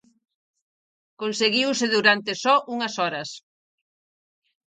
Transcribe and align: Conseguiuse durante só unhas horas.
Conseguiuse 1.21 1.85
durante 1.95 2.31
só 2.43 2.55
unhas 2.73 2.93
horas. 3.01 3.29